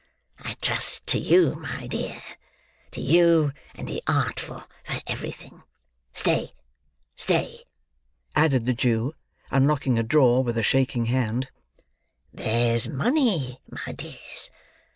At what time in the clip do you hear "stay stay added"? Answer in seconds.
6.11-8.65